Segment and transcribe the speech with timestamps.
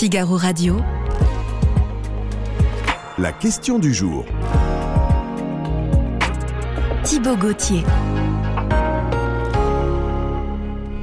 [0.00, 0.78] Figaro Radio.
[3.18, 4.24] La question du jour.
[7.04, 7.82] Thibaut Gauthier.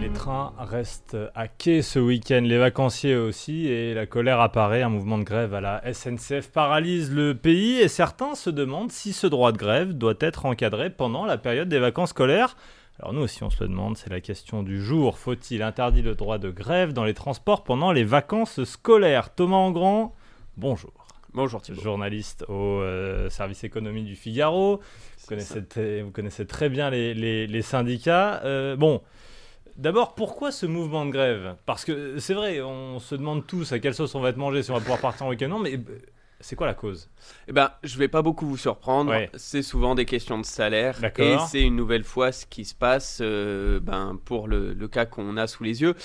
[0.02, 4.82] Les trains restent à quai ce week-end, les vacanciers aussi, et la colère apparaît.
[4.82, 9.14] Un mouvement de grève à la SNCF paralyse le pays et certains se demandent si
[9.14, 12.58] ce droit de grève doit être encadré pendant la période des vacances scolaires.
[13.00, 15.20] Alors nous aussi on se le demande, c'est la question du jour.
[15.20, 19.34] Faut-il interdire le droit de grève dans les transports pendant les vacances scolaires?
[19.36, 20.16] Thomas Engrand,
[20.58, 20.94] bonjour.
[21.34, 21.82] Bonjour Thibault.
[21.82, 24.78] Journaliste au euh, service économie du Figaro.
[24.78, 28.42] Vous connaissez, très, vous connaissez très bien les, les- les syndicats.
[28.44, 29.02] Euh, bon,
[29.76, 31.56] d'abord, pourquoi ce mouvement de grève?
[31.68, 34.64] Parce que c'est vrai, on se demande tous à quelle sauce on va être mangé,
[34.64, 35.50] si on va pouvoir partir en week-end.
[35.50, 35.80] Non, mais
[36.40, 37.10] c'est quoi la cause?
[37.48, 39.12] Eh ben, je vais pas beaucoup vous surprendre.
[39.12, 39.30] Ouais.
[39.36, 40.98] C'est souvent des questions de salaire.
[41.18, 45.06] Et c'est une nouvelle fois ce qui se passe euh, ben, pour le, le cas
[45.06, 45.96] qu'on a sous les yeux.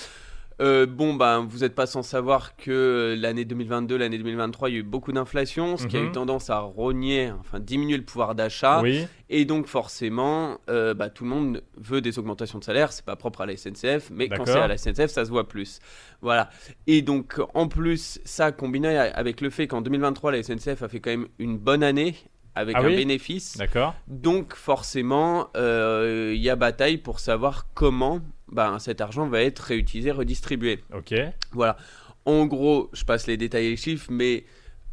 [0.61, 4.75] Euh, bon, ben, vous n'êtes pas sans savoir que l'année 2022, l'année 2023, il y
[4.75, 6.07] a eu beaucoup d'inflation, ce qui a Mhm.
[6.07, 8.81] eu tendance à rogner, enfin diminuer le pouvoir d'achat.
[8.81, 12.91] Oui, Et donc forcément, euh, bah, tout le monde veut des augmentations de salaire.
[12.93, 15.47] C'est pas propre à la SNCF, mais quand c'est à la SNCF, ça se voit
[15.47, 15.79] plus.
[16.21, 16.49] Voilà.
[16.85, 20.99] Et donc en plus, ça combiné avec le fait qu'en 2023, la SNCF a fait
[20.99, 22.15] quand même une bonne année
[22.55, 23.57] avec Ah un oui bénéfice.
[23.57, 23.95] d'accord.
[24.07, 28.19] Donc forcément, euh, il y a bataille pour savoir comment
[28.53, 30.79] bah, cet argent va être réutilisé, redistribué.
[30.93, 31.13] Ok.
[31.51, 31.77] Voilà.
[32.25, 34.45] En gros, je passe les détails et les chiffres, mais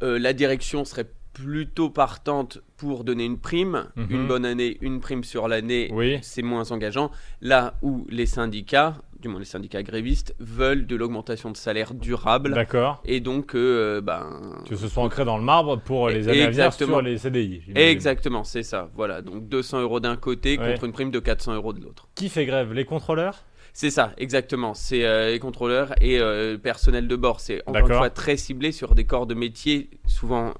[0.02, 4.06] euh, la direction serait plutôt partante pour donner une prime, Mhm.
[4.10, 6.18] une bonne année, une prime sur l'année, Oui.
[6.22, 7.10] c'est moins engageant.
[7.40, 12.52] Là où les syndicats, du moins les syndicats grévistes, veulent de l'augmentation de salaire durable.
[12.54, 13.00] D'accord.
[13.04, 16.50] Et donc, euh, ben, Que ce soit ancré dans le marbre pour les années à
[16.50, 17.62] venir sur les CDI.
[17.76, 18.90] exactement, c'est ça.
[18.96, 20.72] Voilà, donc 200 euros d'un côté Ouais.
[20.72, 22.08] contre une prime de 400 euros de l'autre.
[22.16, 22.72] Qui fait grève?
[22.72, 23.44] Les contrôleurs?
[23.72, 24.74] C'est ça, exactement.
[24.74, 27.40] C'est euh, les contrôleurs et euh, le personnel de bord.
[27.40, 30.54] C'est encore une fois très ciblé sur des corps de métier souvent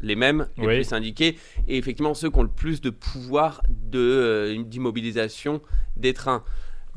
[0.00, 0.74] les mêmes, les Oui.
[0.76, 5.62] plus syndiqués, et effectivement ceux qui ont le plus de pouvoir de, euh, d'immobilisation
[5.96, 6.44] des trains.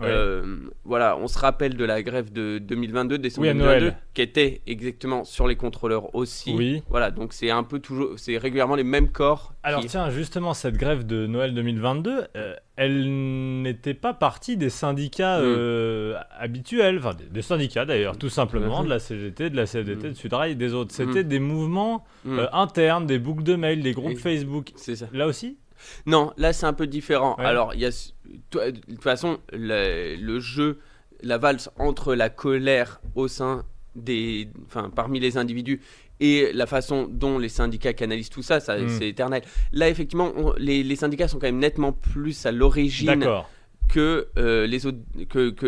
[0.06, 3.98] Euh, voilà, on se rappelle de la grève de 2022, décembre Oui, à 2022, Noël.
[4.14, 6.54] qui était exactement sur les contrôleurs aussi.
[6.56, 6.84] Oui.
[6.90, 9.54] Voilà, donc c'est un peu toujours, c'est régulièrement les mêmes corps.
[9.64, 14.70] Alors qui- tiens, justement, cette grève de Noël 2022, euh, elle n'était pas partie des
[14.70, 15.44] syndicats Mm.
[15.46, 20.08] euh, habituels, enfin des, des syndicats d'ailleurs, tout simplement, de la CGT, de la CFDT,
[20.10, 20.12] Mm.
[20.12, 20.94] de Sudrail et des autres.
[20.94, 24.72] C'était des mouvements Hmm, internes, des boucles de mail, des groupes Et- Facebook.
[24.76, 25.08] c'est ça.
[25.14, 25.58] Là aussi
[26.06, 27.36] Non, là c'est un peu différent.
[27.38, 27.46] Ouais.
[27.46, 30.80] Alors, il y a, de toute façon, le, le jeu,
[31.24, 33.66] la valse entre la colère au sein
[33.96, 35.82] des, enfin, parmi les individus
[36.20, 38.90] et la façon dont les syndicats canalisent tout ça, ça Mm.
[38.90, 39.44] c'est éternel.
[39.72, 43.50] Là, effectivement, on- les, les syndicats sont quand même nettement plus à l'origine D'accord.
[43.88, 44.98] Que euh, les autres,
[45.30, 45.66] que, que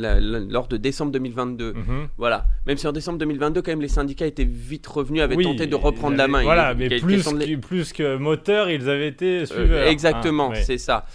[0.00, 1.72] la- la- lors de décembre 2022.
[1.72, 2.08] Mhm.
[2.18, 2.46] Voilà.
[2.66, 5.66] Même si en décembre 2022, quand même, les syndicats étaient vite revenus, avaient Oui, tenté
[5.66, 6.42] de reprendre la main.
[6.42, 9.86] Voilà, Il- mais plus de que, plus que moteur, ils avaient été euh, suiveurs.
[9.88, 10.62] exactement, hein, ouais.
[10.62, 11.06] c'est ça.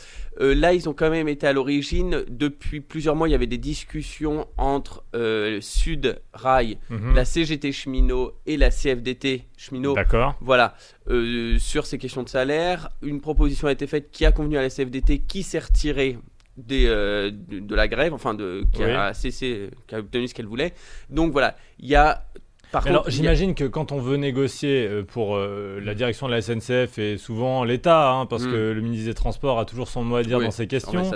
[0.41, 2.25] Euh, là, ils ont quand même été à l'origine.
[2.27, 7.15] Depuis plusieurs mois, il y avait des discussions entre euh, Sud Rail, Mhm.
[7.15, 9.93] la CGT cheminot et la CFDT cheminot.
[9.95, 10.35] D'accord.
[10.41, 10.75] Voilà,
[11.09, 14.61] euh, sur ces questions de salaire, une proposition a été faite qui a convenu à
[14.61, 16.17] la CFDT, qui s'est retirée
[16.57, 18.91] des, euh, de, de la grève, enfin de, qui Oui.
[18.91, 20.73] a cessé, qui a obtenu ce qu'elle voulait.
[21.09, 22.23] Donc voilà, il y a.
[22.71, 26.31] Contre, alors, a- j'imagine que quand on veut négocier euh, pour euh, la direction de
[26.33, 28.51] la SNCF et souvent l'État, hein, parce Mm.
[28.51, 31.11] que le ministre des Transports a toujours son mot à dire Oui, dans ces questions,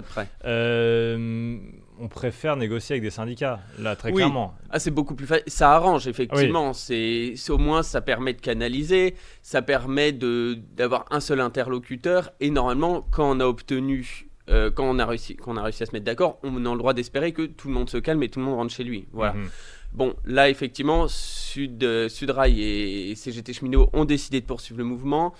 [0.63, 1.57] euh,
[1.99, 4.15] on préfère négocier avec des syndicats, là, très Oui.
[4.17, 4.53] clairement.
[4.69, 5.43] Ah, c'est beaucoup plus facile.
[5.47, 6.71] Ça arrange, effectivement.
[6.73, 12.31] C'est c'est- au moins, ça permet de canaliser, ça permet de d'avoir un seul interlocuteur.
[12.39, 15.83] Et normalement, quand on a obtenu, euh, quand on a réussi, quand on a réussi
[15.83, 18.23] à se mettre d'accord, on a le droit d'espérer que tout le monde se calme
[18.23, 19.07] et tout le monde rentre chez lui.
[19.11, 19.33] Voilà.
[19.33, 19.49] Mhm.
[19.93, 25.33] Bon, là, effectivement, Sud, euh, Sudrail et CGT Cheminot ont décidé de poursuivre le mouvement.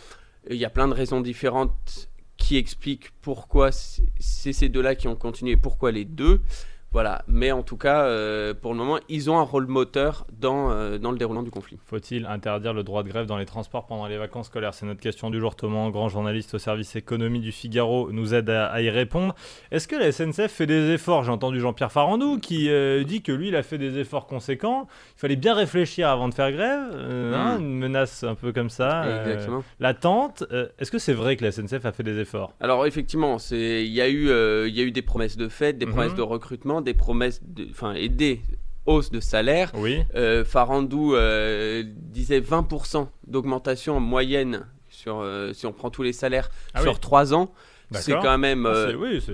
[0.50, 5.16] Il y a plein de raisons différentes qui expliquent pourquoi c'est ces deux-là qui ont
[5.16, 6.42] continué et pourquoi les deux.
[6.91, 10.71] Voilà, mais en tout cas, euh, pour le moment, ils ont un rôle moteur dans,
[10.71, 11.77] euh, dans le déroulement du conflit.
[11.86, 14.74] Faut-il interdire le droit de grève dans les transports pendant les vacances scolaires?
[14.74, 15.56] C'est notre question du jour.
[15.56, 19.36] Thomas, grand journaliste au service économie du Figaro, nous aide à, à y répondre.
[19.71, 21.24] Est-ce que la SNCF fait des efforts?
[21.25, 24.88] J'ai entendu Jean-Pierre Farandou qui euh, dit que lui, il a fait des efforts conséquents.
[25.15, 26.81] Il fallait bien réfléchir avant de faire grève.
[26.95, 29.03] Hein, une menace un peu comme ça.
[29.27, 29.63] Exactement.
[29.80, 30.44] latente.
[30.51, 32.53] Euh, Est-ce que c'est vrai que la SNCF a fait des efforts?
[32.59, 34.25] Alors effectivement, il y a eu
[34.69, 35.92] y a eu des promesses de fête, des Mhm.
[35.92, 38.42] promesses de recrutement, des promesses de enfin et des
[38.86, 39.72] hausses de salaire.
[39.76, 40.00] Oui.
[40.16, 46.14] Euh, Farandou euh, disait 20% d'augmentation en moyenne sur, euh, si on prend tous les
[46.14, 47.00] salaires Ah sur oui.
[47.00, 47.52] 3 ans.
[47.92, 48.88] c'est quand même, Ah, euh,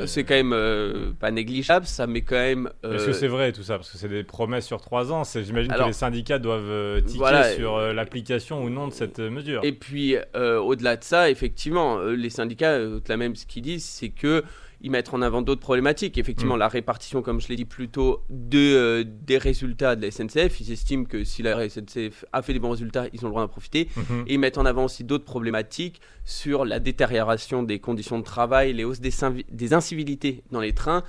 [0.05, 2.69] c'est- oui, quand même euh, pas négligeable, ça met quand même.
[2.83, 3.75] Est-ce que c'est vrai tout ça?
[3.77, 5.23] Parce que c'est des promesses sur trois ans.
[5.25, 9.59] J'imagine que les syndicats doivent tiquer Voilà, sur l'application ou non de cette mesure.
[9.63, 14.09] Et puis, au-delà de ça, effectivement, les syndicats, euh, au-delà même ce qu'ils disent, c'est
[14.09, 14.43] que
[14.81, 16.17] ils mettent en avant d'autres problématiques.
[16.17, 16.59] Effectivement, Mm.
[16.59, 20.59] la répartition, comme je l'ai dit plus tôt, de, euh, des résultats de la SNCF.
[20.61, 23.41] Ils estiment que si la SNCF a fait des bons résultats, ils ont le droit
[23.41, 23.89] d'en profiter.
[23.95, 24.23] Mhm.
[24.27, 28.73] Et ils mettent en avant aussi d'autres problématiques sur la détérioration des conditions de travail,
[28.73, 31.03] les hausses des, incivilités dans les trains,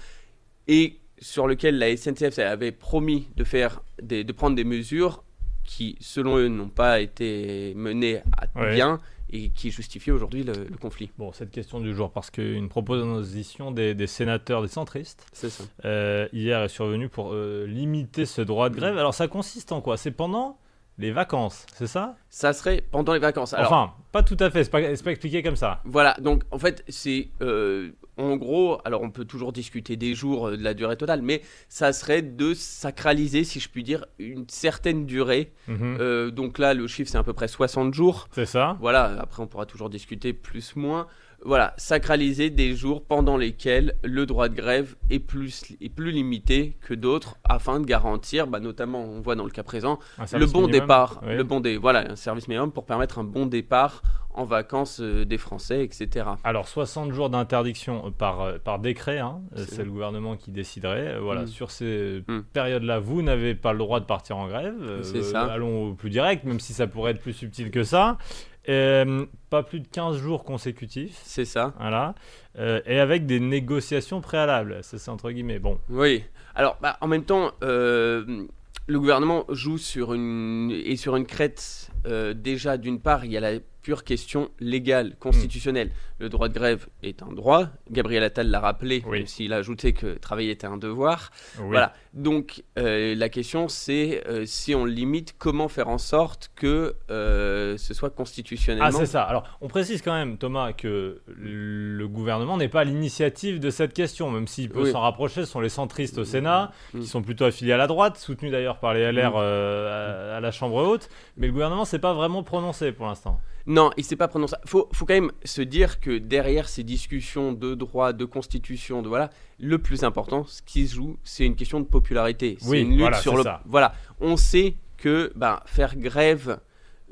[0.68, 5.22] et sur lequel la SNCF avait promis de, faire des- de prendre des mesures
[5.64, 8.74] qui, selon eux, n'ont pas été menées à Ouais.
[8.74, 9.00] bien
[9.31, 11.11] et qui justifient aujourd'hui le, le conflit.
[11.19, 15.49] Bon, cette question du jour, parce qu'une proposition des, des sénateurs, des centristes, ça.
[15.84, 18.96] euh, hier est survenue pour euh, limiter ce droit de grève.
[18.99, 19.96] Alors ça consiste en quoi?
[19.96, 20.58] C'est pendant
[20.98, 22.16] les vacances, c'est ça?
[22.31, 23.52] Ça serait pendant les vacances.
[23.52, 25.81] Alors, Enfin, pas tout à fait, c'est pas, c'est pas expliqué comme ça.
[25.84, 30.48] Voilà, donc en fait, c'est euh, en gros, alors on peut toujours discuter des jours,
[30.48, 34.46] euh, de la durée totale, mais ça serait de sacraliser, si je puis dire, une
[34.48, 35.52] certaine durée.
[35.69, 35.98] Mhm.
[36.00, 38.28] Euh, donc là, le chiffre, c'est à peu près 60 jours.
[38.32, 41.06] C'est ça Voilà, après, on pourra toujours discuter plus, moins.
[41.44, 46.77] Voilà, sacraliser des jours pendant lesquels le droit de grève est plus, est plus limité
[46.81, 50.62] que d'autres afin de garantir, bah, notamment, on voit dans le cas présent, le bon
[50.62, 54.03] minimum départ, le bon dé, voilà, un service minimum pour permettre un bon départ
[54.38, 56.27] en vacances euh, des Français, etc.
[56.44, 61.19] Alors 60 jours d'interdiction euh, par, euh, par décret, hein, C'est- le gouvernement qui déciderait.
[61.19, 61.47] Voilà, Mm.
[61.47, 62.41] sur ces Mm.
[62.53, 64.75] périodes-là, vous n'avez pas le droit de partir en grève.
[64.83, 65.44] Euh, C'est ça.
[65.44, 68.19] Allons au plus direct, même si ça pourrait être plus subtil que ça.
[68.68, 71.20] Euh, pas plus de 15 jours consécutifs.
[71.22, 71.74] C'est ça.
[71.78, 72.14] Voilà.
[72.58, 74.82] Euh, et avec des négociations préalables.
[74.82, 75.58] Ça, c'est entre guillemets.
[75.58, 75.78] Bon.
[75.88, 76.24] Oui.
[76.54, 78.46] Alors, bah, en même temps, euh,
[78.86, 81.90] le gouvernement joue sur une et sur une crête.
[82.34, 85.93] déjà, d'une part, il y a la pure question légale, constitutionnelle.
[86.19, 87.69] Le droit de grève est un droit.
[87.88, 89.19] Gabriel Attal l'a rappelé, Oui.
[89.19, 91.31] même s'il a ajouté que travailler était un devoir.
[91.61, 91.67] Oui.
[91.69, 91.93] Voilà.
[92.12, 97.77] Donc, euh, la question, c'est euh, si on limite, comment faire en sorte que euh,
[97.77, 98.88] ce soit constitutionnellement.
[98.88, 99.23] Ah, c'est ça.
[99.23, 103.93] Alors, on précise quand même, Thomas, que le gouvernement n'est pas à l'initiative de cette
[103.93, 104.91] question, même s'il peut Oui.
[104.91, 105.43] s'en rapprocher.
[105.44, 107.00] Ce sont les centristes au Sénat, Mm.
[107.03, 109.37] qui sont plutôt affiliés à la droite, soutenus d'ailleurs par les LR Mm.
[109.37, 111.09] euh, à, à la Chambre haute.
[111.37, 113.41] Mais le gouvernement s'est pas vraiment prononcé pour l'instant.
[113.66, 114.54] Non, il s'est pas prononcé.
[114.64, 119.08] Faut, faut quand même se dire que derrière ces discussions de droit, de constitution, de
[119.08, 122.56] voilà, le plus important, ce qui se joue, c'est une question de popularité.
[122.60, 123.42] C'est Oui, une lutte voilà, sur le.
[123.42, 123.62] ça.
[123.66, 126.58] Voilà, on sait que bah, faire grève.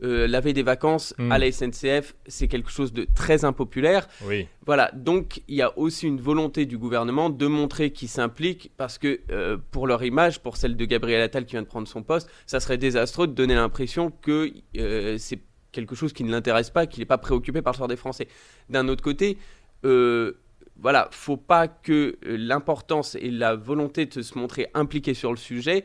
[0.02, 1.30] euh, la veille des vacances Mm.
[1.32, 4.08] à la SNCF, c'est quelque chose de très impopulaire.
[4.24, 4.48] Oui.
[4.66, 8.98] Voilà, donc il y a aussi une volonté du gouvernement de montrer qu'il s'implique parce
[8.98, 12.02] que euh, pour leur image, pour celle de Gabriel Attal qui vient de prendre son
[12.02, 15.38] poste, ça serait désastreux de donner l'impression que euh, c'est
[15.74, 18.28] quelque chose qui ne l'intéresse pas, qu'il n'est pas préoccupé par le sort des Français.
[18.70, 19.36] D'un autre côté,
[19.84, 20.32] euh,
[20.80, 25.36] voilà, faut pas que euh, l'importance et la volonté de se montrer impliqué sur le
[25.36, 25.84] sujet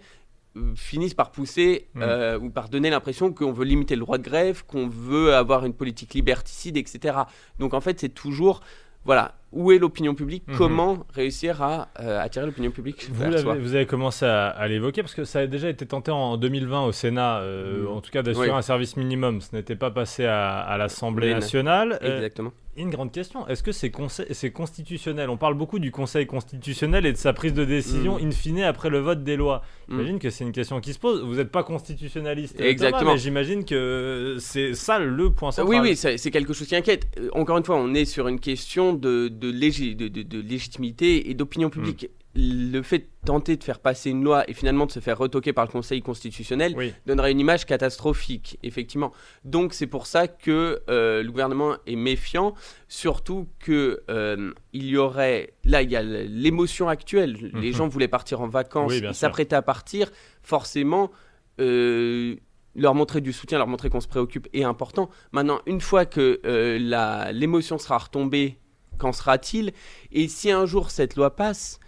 [0.57, 2.01] euh, finissent par pousser Mm.
[2.01, 5.65] euh, ou par donner l'impression qu'on veut limiter le droit de grève, qu'on veut avoir
[5.65, 7.17] une politique liberticide, etc.
[7.59, 8.61] Donc en fait, c'est toujours,
[9.05, 10.57] voilà, où est l'opinion publique Mhm.
[10.57, 15.01] Comment réussir à euh, attirer l'opinion publique Vous, soi vous avez commencé à, à l'évoquer
[15.01, 17.87] parce que ça a déjà été tenté en 2020 au Sénat, euh, Mm.
[17.87, 18.55] en tout cas d'assurer Oui.
[18.55, 19.41] un service minimum.
[19.41, 21.97] Ce n'était pas passé à, à l'Assemblée nationale.
[22.03, 22.51] Euh, Exactement.
[22.77, 25.29] Une grande question, est-ce que c'est constitutionnel?
[25.29, 28.27] On parle beaucoup du Conseil constitutionnel et de sa prise de décision Mm.
[28.27, 29.63] in fine après le vote des lois.
[29.87, 29.91] Mm.
[29.97, 31.21] J'imagine que c'est une question qui se pose.
[31.21, 33.11] Vous n'êtes pas constitutionnaliste, Thomas, Exactement.
[33.13, 35.81] mais j'imagine que c'est ça le point central.
[35.81, 37.07] Oui, oui, c'est quelque chose qui inquiète.
[37.19, 40.39] Euh, Encore une fois, on est sur une question de, de, légi- de, de- de
[40.41, 42.09] légitimité et d'opinion publique.
[42.35, 45.51] Le fait de tenter de faire passer une loi et finalement de se faire retoquer
[45.51, 46.93] par le Conseil constitutionnel Oui.
[47.07, 49.11] donnerait une image catastrophique, effectivement.
[49.45, 52.53] Donc c'est pour ça que euh, le gouvernement est méfiant,
[52.87, 57.73] surtout que euh, il y aurait, là il y a l'émotion actuelle, les Mhm.
[57.75, 60.11] gens voulaient partir en vacances, Oui, ils s'apprêtaient à partir,
[60.43, 61.09] forcément.
[61.59, 62.35] euh,
[62.75, 65.09] leur montrer du soutien, leur montrer qu'on se préoccupe est important.
[65.33, 66.39] Maintenant, une fois que
[67.33, 68.59] l'émotion sera retombée,
[68.97, 69.73] qu'en sera-t-il?
[70.11, 71.79] Et si un jour cette loi passe,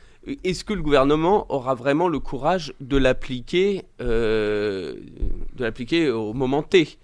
[0.44, 4.96] est-ce que le gouvernement aura vraiment le courage de l'appliquer, euh,
[5.56, 6.98] de l'appliquer au moment T?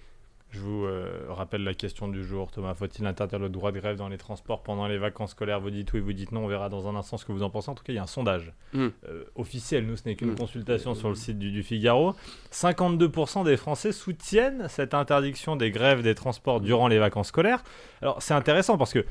[0.52, 2.74] Je vous euh, rappelle la question du jour, Thomas.
[2.74, 5.60] Faut-il interdire le droit de grève dans les transports pendant les vacances scolaires?
[5.60, 6.46] Vous dites oui, vous dites non.
[6.46, 7.70] On verra dans un instant ce que vous en pensez.
[7.70, 8.88] En tout cas, il y a un sondage Mm.
[9.10, 9.86] euh, officiel.
[9.86, 10.36] Nous, ce n'est qu'une Mm.
[10.38, 12.16] consultation sur le site du, du Figaro.
[12.52, 17.62] 52% des Français soutiennent cette interdiction des grèves des transports durant les vacances scolaires.
[18.02, 19.06] Alors, c'est intéressant parce que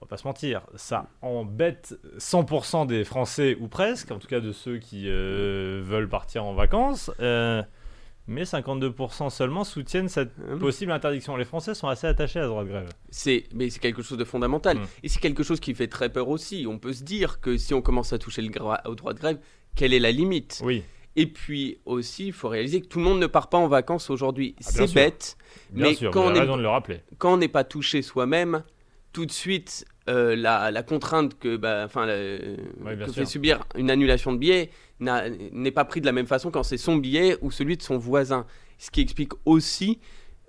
[0.00, 4.40] on va pas se mentir, ça embête 100% des Français ou presque, en tout cas
[4.40, 7.10] de ceux qui euh, veulent partir en vacances.
[7.20, 7.62] Euh,
[8.26, 10.58] mais 52% seulement soutiennent cette Hum.
[10.58, 11.36] possible interdiction.
[11.36, 12.88] Les Français sont assez attachés à ce droit de grève.
[13.10, 14.78] C'est, mais c'est quelque chose de fondamental.
[14.78, 14.86] Mm.
[15.02, 16.64] Et c'est quelque chose qui fait très peur aussi.
[16.68, 18.50] On peut se dire que si on commence à toucher le
[18.88, 19.38] au droit de grève,
[19.74, 20.62] quelle est la limite?
[20.64, 20.84] Oui,
[21.16, 24.10] Et puis aussi, il faut réaliser que tout le monde ne part pas en vacances
[24.10, 24.54] aujourd'hui.
[24.60, 25.36] Ah, c'est bête,
[25.70, 27.00] bien mais sûr, quand on est de le rappeler.
[27.18, 28.62] quand on n'est pas touché soi-même,
[29.12, 32.38] tout de suite, euh, la, la contrainte que, bah, enfin, la-
[33.06, 36.62] que fait subir une annulation de billet n'est pas pris de la même façon quand
[36.62, 38.46] c'est son billet ou celui de son voisin.
[38.78, 39.98] Ce qui explique aussi,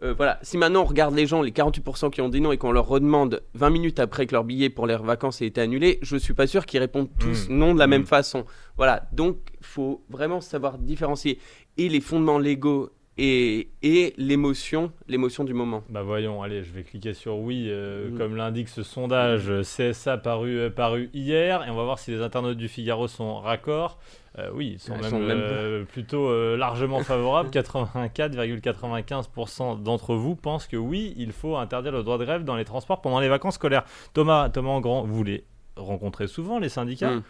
[0.03, 2.57] euh, voilà, si maintenant on regarde les gens, les 48% qui ont dit non et
[2.57, 5.99] qu'on leur redemande 20 minutes après que leur billet pour leurs vacances ait été annulé,
[6.01, 7.53] je suis pas sûr qu'ils répondent tous Mm.
[7.57, 7.89] non de la Mm.
[7.91, 8.45] même façon.
[8.77, 11.39] Voilà, donc faut vraiment savoir différencier
[11.77, 12.89] et les fondements légaux
[13.23, 15.83] et, et l'émotion, l'émotion du moment.
[15.89, 18.17] Bah voyons, allez, je vais cliquer sur oui, euh, Mm.
[18.17, 22.09] comme l'indique ce sondage euh, CSA paru, euh, paru hier, et on va voir si
[22.11, 23.99] les internautes du Figaro sont raccords.
[24.39, 27.49] Euh, oui, ils sont Ils même, sont même- plutôt largement favorables.
[27.51, 32.65] 84,95% d'entre vous pensent que oui, il faut interdire le droit de grève dans les
[32.65, 33.83] transports pendant les vacances scolaires.
[34.13, 35.43] Thomas, Thomas Engrand, vous les
[35.75, 37.23] rencontrez souvent, les syndicats Mm.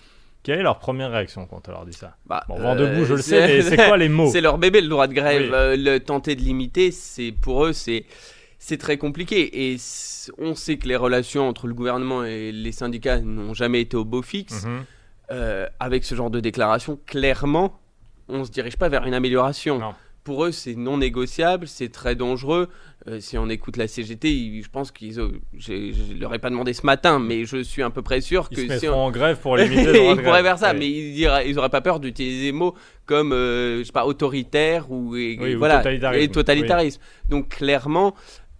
[0.43, 3.05] Quelle est leur première réaction quand on leur dit ça Bah, Bon, vent euh, debout,
[3.05, 5.43] je le sais, mais c'est quoi les mots C'est leur bébé le droit de grève.
[5.43, 5.49] Oui.
[5.53, 8.05] Euh, le tenter de limiter, c'est pour eux, c'est
[8.57, 9.71] c'est très compliqué.
[9.71, 9.77] Et
[10.37, 14.05] on sait que les relations entre le gouvernement et les syndicats n'ont jamais été au
[14.05, 14.65] beau fixe.
[14.65, 14.85] Mhm.
[15.31, 17.79] Euh, avec ce genre de déclaration, clairement,
[18.27, 19.79] on se dirige pas vers une amélioration.
[19.79, 19.93] Non.
[20.23, 22.69] Pour eux, c'est non négociable, c'est très dangereux.
[23.07, 25.19] Euh, si on écoute la CGT, ils- je pense qu'ils,
[25.57, 28.47] j'ai- je leur ai pas demandé ce matin, mais je suis à peu près sûr
[28.51, 30.43] Ils que se si mettront on, en grève pour limiter le droit de ils pourraient
[30.43, 30.79] faire ça, Oui.
[30.79, 32.75] mais ils, diraient- ils auraient pas peur d'utiliser des mots
[33.07, 36.21] comme, euh, je sais pas, autoritaire ou, et, Oui, ou voilà, totalitarisme.
[36.23, 37.01] et totalitarisme.
[37.29, 38.13] Donc clairement,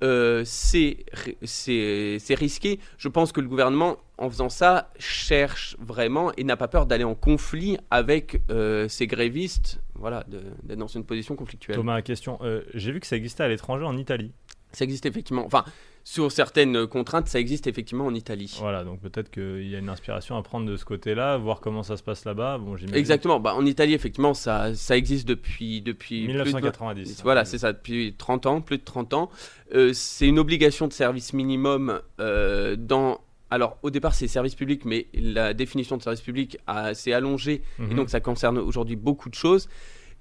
[0.04, 1.06] euh, c'est
[1.44, 2.80] c'est c'est risqué.
[2.98, 7.04] Je pense que le gouvernement, en faisant ça, cherche vraiment et n'a pas peur d'aller
[7.04, 11.76] en conflit avec euh, ces grévistes, voilà, d'être dans une position conflictuelle.
[11.78, 12.38] Thomas, question.
[12.42, 14.32] euh, J'ai vu que ça existait à l'étranger en Italie.
[14.74, 15.66] Ça existe effectivement, enfin,
[16.06, 18.56] sur certaines contraintes, ça existe effectivement en Italie.
[18.62, 21.84] Voilà, donc peut-être qu'il y a une inspiration à prendre de ce côté-là, voir comment
[21.84, 22.58] ça se passe là-bas.
[22.58, 22.78] Bon.
[22.94, 27.22] Exactement, bah, en Italie, effectivement, ça, ça existe depuis, depuis plus de- 1990.
[27.24, 29.30] Voilà, c'est ça, depuis 30 ans, plus de 30 ans.
[29.76, 33.20] Euh, c'est une obligation de service minimum euh, dans...
[33.52, 36.58] Alors, au départ, c'est service public, mais la définition de service public
[36.94, 37.92] s'est allongée, Mhm.
[37.92, 39.68] et donc ça concerne aujourd'hui beaucoup de choses.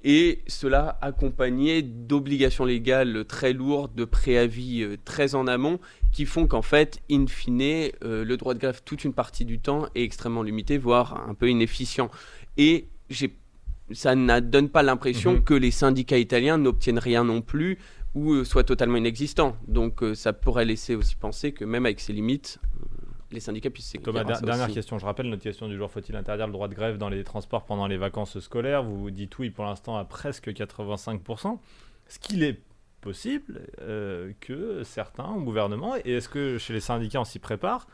[0.03, 5.79] Et cela accompagné d'obligations légales très lourdes, de préavis euh, très en amont,
[6.11, 7.61] qui font qu'en fait, in fine,
[8.03, 11.35] euh, le droit de grève, toute une partie du temps, est extrêmement limité, voire un
[11.35, 12.11] peu inefficient.
[12.57, 12.87] Et
[13.93, 15.45] ça ne donne pas l'impression Mhm.
[15.45, 17.79] que les syndicats italiens n'obtiennent rien non plus
[18.15, 19.55] ou euh, soient totalement inexistants.
[19.69, 22.59] Donc euh, ça pourrait laisser aussi penser que même avec ces limites,
[23.33, 24.75] les syndicats puissent Thomas, dernière aussi.
[24.75, 24.99] question.
[24.99, 27.65] Je rappelle notre question du jour faut-il interdire le droit de grève dans les transports
[27.65, 28.83] pendant les vacances scolaires?
[28.83, 31.59] Vous dites oui pour l'instant à presque 85%.
[32.09, 32.61] Est-ce qu'il est
[33.01, 37.87] possible euh, que certains au gouvernement, et est-ce que chez les syndicats on s'y prépare,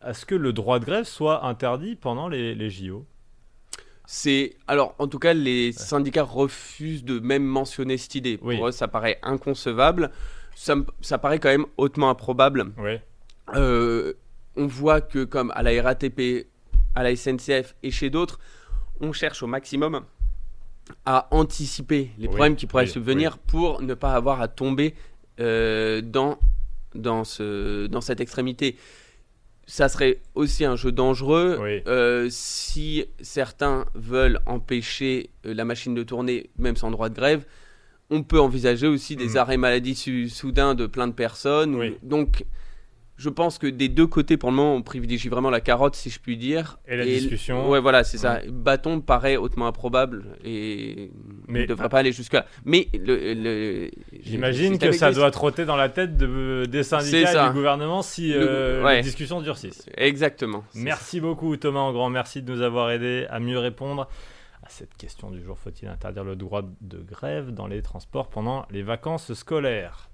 [0.00, 3.06] à ce que le droit de grève soit interdit pendant les, les JO
[4.04, 8.38] C'est alors en tout cas les syndicats refusent de même mentionner cette idée.
[8.42, 8.56] Oui.
[8.56, 10.10] Pour eux, ça paraît inconcevable.
[10.54, 12.72] Ça, paraît quand même hautement improbable.
[12.76, 12.98] Oui.
[13.54, 14.12] Euh,
[14.56, 16.46] on voit que comme à la RATP,
[16.94, 18.38] à la SNCF et chez d'autres,
[19.00, 20.02] on cherche au maximum
[21.06, 24.94] à anticiper les Oui, problèmes qui pourraient oui, subvenir pour ne pas avoir à tomber
[25.40, 26.38] euh, dans,
[26.94, 28.76] dans, ce, dans cette extrémité.
[29.66, 31.82] Ça serait aussi un jeu dangereux Oui.
[31.86, 37.46] euh, si certains veulent empêcher euh, la machine de tourner, même sans droit de grève.
[38.10, 39.36] On peut envisager aussi des Mhm.
[39.38, 41.76] arrêts maladie soudains de plein de personnes.
[41.76, 41.96] Oui.
[42.02, 42.44] Donc,
[43.22, 46.10] je pense que des deux côtés, pour le moment, on privilégie vraiment la carotte, si
[46.10, 46.78] je puis dire.
[46.88, 47.70] Et la discussion.
[47.70, 48.40] Ouais, voilà, c'est ça.
[48.48, 51.12] Bâton paraît hautement improbable et
[51.46, 52.46] Mais- ne devrait pas aller jusque-là.
[52.64, 53.90] Mais le, le-
[54.24, 58.32] J'imagine que ça doit trotter dans la tête de- des syndicats et du gouvernement si
[58.32, 58.96] Le- euh, ouais.
[58.96, 59.86] les discussions durcissent.
[59.96, 60.64] Exactement.
[60.74, 64.08] Merci beaucoup Thomas Engrand, merci de nous avoir aidé à mieux répondre
[64.64, 65.58] à cette question du jour.
[65.58, 70.08] Faut-il interdire le droit de grève dans les transports pendant les vacances scolaires?